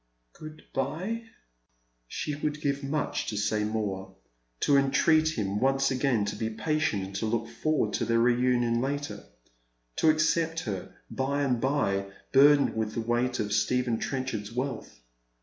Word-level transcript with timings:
"Good 0.33 0.63
bve." 0.73 1.25
She 2.07 2.33
would 2.35 2.59
give 2.59 2.83
much 2.83 3.27
to 3.27 3.37
say 3.37 3.63
more— 3.63 4.15
to 4.61 4.75
entreat 4.75 5.37
him 5.37 5.59
once 5.59 5.91
again 5.91 6.25
to 6.25 6.35
be 6.35 6.49
patient 6.49 7.03
and 7.05 7.15
to 7.17 7.27
look 7.27 7.47
forward 7.47 7.93
to 7.93 8.05
their 8.05 8.17
reunion 8.17 8.81
later— 8.81 9.23
to 9.97 10.09
accept 10.09 10.61
her 10.61 10.95
by 11.11 11.43
and 11.43 11.61
bye, 11.61 12.07
bui'dened 12.33 12.73
with 12.73 12.95
the 12.95 13.01
weight 13.01 13.39
of 13.39 13.53
Stephen 13.53 13.99
Trencliard's 13.99 14.51
wealth. 14.51 15.01